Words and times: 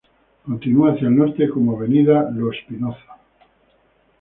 Continúa 0.47 0.93
hacia 0.93 1.09
el 1.09 1.15
norte 1.15 1.47
como 1.47 1.75
avenida 1.77 2.27
Lo 2.31 2.51
Espinoza. 2.51 3.17